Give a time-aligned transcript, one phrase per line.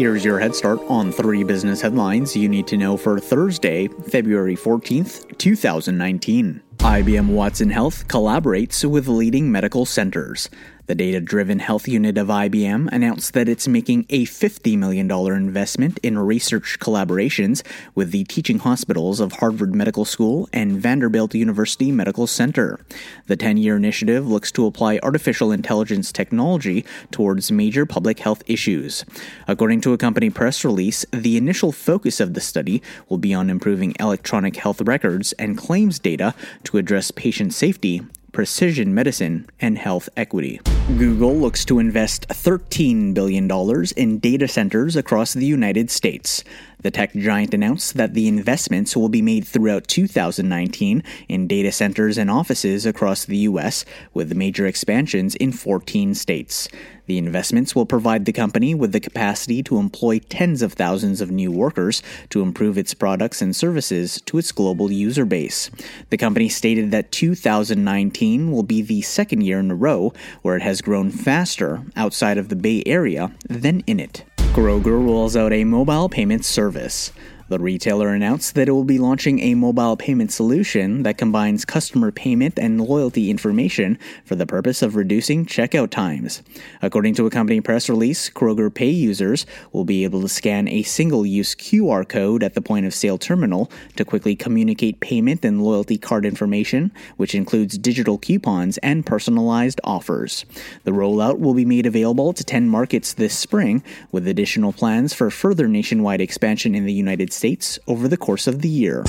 [0.00, 4.56] Here's your head start on three business headlines you need to know for Thursday, February
[4.56, 6.62] 14th, 2019.
[6.78, 10.48] IBM Watson Health collaborates with leading medical centers.
[10.90, 16.00] The data driven health unit of IBM announced that it's making a $50 million investment
[16.02, 17.62] in research collaborations
[17.94, 22.80] with the teaching hospitals of Harvard Medical School and Vanderbilt University Medical Center.
[23.28, 29.04] The 10 year initiative looks to apply artificial intelligence technology towards major public health issues.
[29.46, 33.48] According to a company press release, the initial focus of the study will be on
[33.48, 36.34] improving electronic health records and claims data
[36.64, 38.02] to address patient safety
[38.32, 40.60] precision medicine, and health equity.
[40.98, 43.50] Google looks to invest $13 billion
[43.96, 46.42] in data centers across the United States.
[46.82, 52.18] The tech giant announced that the investments will be made throughout 2019 in data centers
[52.18, 53.84] and offices across the U.S.,
[54.14, 56.68] with major expansions in 14 states.
[57.10, 61.28] The investments will provide the company with the capacity to employ tens of thousands of
[61.28, 65.72] new workers to improve its products and services to its global user base.
[66.10, 70.62] The company stated that 2019 will be the second year in a row where it
[70.62, 74.22] has grown faster outside of the Bay Area than in it.
[74.54, 77.10] Kroger rolls out a mobile payment service.
[77.50, 82.12] The retailer announced that it will be launching a mobile payment solution that combines customer
[82.12, 86.44] payment and loyalty information for the purpose of reducing checkout times.
[86.80, 90.84] According to a company press release, Kroger Pay users will be able to scan a
[90.84, 95.60] single use QR code at the point of sale terminal to quickly communicate payment and
[95.60, 100.44] loyalty card information, which includes digital coupons and personalized offers.
[100.84, 105.30] The rollout will be made available to 10 markets this spring, with additional plans for
[105.30, 109.02] further nationwide expansion in the United States States over the course of the year.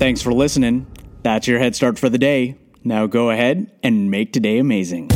[0.00, 0.88] Thanks for listening.
[1.22, 2.56] That's your head start for the day.
[2.82, 5.08] Now go ahead and make today amazing.